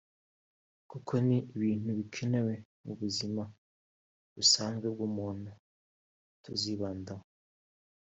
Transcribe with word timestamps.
kuko 0.89 1.13
ni 1.27 1.37
ibintu 1.55 1.89
bikenewe 1.99 2.53
mu 2.83 2.93
buzima 2.99 3.43
busanzwe 4.35 4.87
bw’umuntu 4.93 5.51
tuzibandaho 6.43 7.25